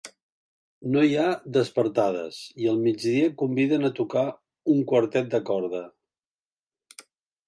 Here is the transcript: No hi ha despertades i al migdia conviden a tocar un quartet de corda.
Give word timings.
No 0.93 1.01
hi 1.07 1.11
ha 1.17 1.25
despertades 1.57 2.39
i 2.63 2.69
al 2.71 2.81
migdia 2.85 3.27
conviden 3.41 3.85
a 3.89 3.91
tocar 3.99 4.23
un 4.77 4.79
quartet 4.93 5.29
de 5.35 5.43
corda. 5.51 5.83